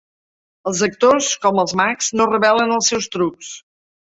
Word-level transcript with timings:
Els 0.71 0.79
actors, 0.87 1.27
com 1.43 1.59
els 1.65 1.75
mags, 1.83 2.09
no 2.21 2.27
revelen 2.31 2.75
els 2.79 2.91
seus 2.95 3.11
trucs. 3.19 3.53